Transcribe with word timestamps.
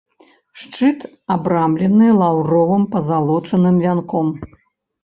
Шчыт 0.61 0.99
абрамлены 1.35 2.07
лаўровым 2.23 2.83
пазалочаным 2.97 3.75
вянком. 3.87 4.27